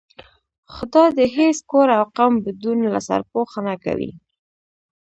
خدا 0.73 1.03
دې 1.17 1.25
هېڅ 1.37 1.57
کور 1.71 1.87
او 1.97 2.03
قوم 2.17 2.33
بدون 2.45 2.77
له 2.93 2.99
سرپوښه 3.07 3.59
نه 3.67 3.75
کوي. 3.83 4.11